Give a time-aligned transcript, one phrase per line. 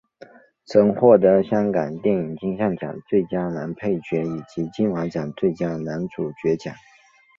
[0.65, 6.73] 曾获得香港电影金像奖最佳男配角以及金马奖最佳男主角奖。